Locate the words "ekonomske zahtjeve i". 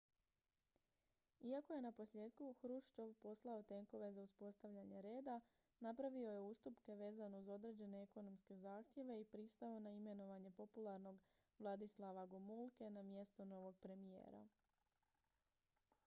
8.07-9.29